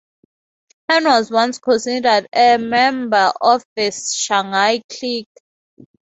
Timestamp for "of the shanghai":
3.39-4.81